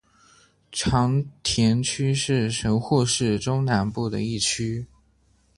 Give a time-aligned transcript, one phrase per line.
[0.71, 4.87] 长田区是神户市中南部的一区。